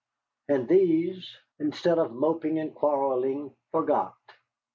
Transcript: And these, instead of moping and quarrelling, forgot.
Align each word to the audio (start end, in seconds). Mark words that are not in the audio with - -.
And 0.47 0.67
these, 0.67 1.29
instead 1.59 1.99
of 1.99 2.11
moping 2.11 2.57
and 2.57 2.73
quarrelling, 2.73 3.55
forgot. 3.69 4.15